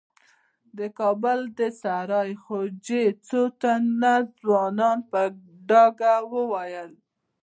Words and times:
د 0.77 0.79
کابل 0.99 1.39
د 1.59 1.61
سرای 1.81 2.31
خوجې 2.43 3.05
څو 3.27 3.41
تنو 3.61 4.15
ځوانانو 4.39 5.07
په 5.11 5.21
ډاګه 5.69 6.13
وويل. 6.33 6.91